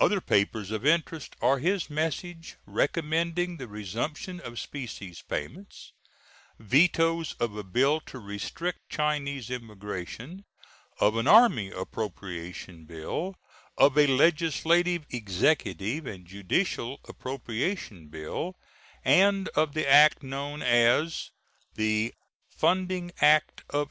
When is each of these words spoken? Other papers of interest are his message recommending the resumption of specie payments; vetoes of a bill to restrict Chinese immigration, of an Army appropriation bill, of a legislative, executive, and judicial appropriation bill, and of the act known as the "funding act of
Other 0.00 0.20
papers 0.20 0.72
of 0.72 0.84
interest 0.84 1.36
are 1.40 1.60
his 1.60 1.88
message 1.88 2.56
recommending 2.66 3.58
the 3.58 3.68
resumption 3.68 4.40
of 4.40 4.58
specie 4.58 5.14
payments; 5.28 5.92
vetoes 6.58 7.34
of 7.38 7.54
a 7.54 7.62
bill 7.62 8.00
to 8.06 8.18
restrict 8.18 8.80
Chinese 8.88 9.50
immigration, 9.50 10.44
of 10.98 11.14
an 11.16 11.28
Army 11.28 11.70
appropriation 11.70 12.86
bill, 12.86 13.36
of 13.78 13.96
a 13.96 14.08
legislative, 14.08 15.06
executive, 15.10 16.06
and 16.06 16.26
judicial 16.26 16.98
appropriation 17.04 18.08
bill, 18.08 18.56
and 19.04 19.46
of 19.50 19.74
the 19.74 19.88
act 19.88 20.24
known 20.24 20.60
as 20.62 21.30
the 21.76 22.12
"funding 22.48 23.12
act 23.20 23.60
of 23.70 23.90